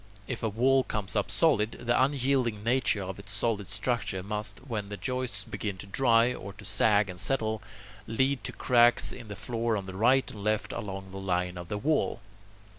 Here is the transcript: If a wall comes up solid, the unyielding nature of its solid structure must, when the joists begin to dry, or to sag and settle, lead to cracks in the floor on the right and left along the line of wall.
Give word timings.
If 0.27 0.41
a 0.41 0.49
wall 0.49 0.83
comes 0.83 1.15
up 1.15 1.29
solid, 1.29 1.73
the 1.73 2.03
unyielding 2.03 2.63
nature 2.63 3.03
of 3.03 3.19
its 3.19 3.31
solid 3.31 3.69
structure 3.69 4.23
must, 4.23 4.57
when 4.65 4.89
the 4.89 4.97
joists 4.97 5.43
begin 5.43 5.77
to 5.77 5.85
dry, 5.85 6.33
or 6.33 6.53
to 6.53 6.65
sag 6.65 7.07
and 7.07 7.19
settle, 7.19 7.61
lead 8.07 8.43
to 8.45 8.51
cracks 8.51 9.11
in 9.11 9.27
the 9.27 9.35
floor 9.35 9.77
on 9.77 9.85
the 9.85 9.93
right 9.93 10.31
and 10.31 10.43
left 10.43 10.71
along 10.73 11.11
the 11.11 11.19
line 11.19 11.55
of 11.55 11.69
wall. 11.85 12.19